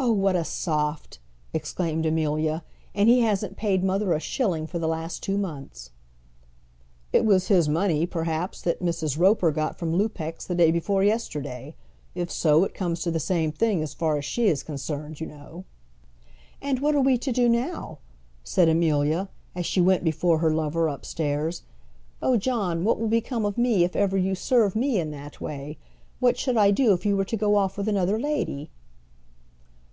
[0.00, 1.18] "Oh, what a soft!"
[1.52, 2.62] exclaimed Amelia;
[2.94, 5.90] "and he hasn't paid mother a shilling for the last two months!"
[7.12, 9.18] "It was his money, perhaps, that Mrs.
[9.18, 11.74] Roper got from Lupex the day before yesterday.
[12.14, 15.26] If so, it comes to the same thing as far as she is concerned, you
[15.26, 15.64] know."
[16.62, 17.98] "And what are we to do now?"
[18.44, 21.64] said Amelia, as she went before her lover upstairs.
[22.22, 25.76] "Oh, John, what will become of me if ever you serve me in that way?
[26.20, 28.70] What should I do if you were to go off with another lady?"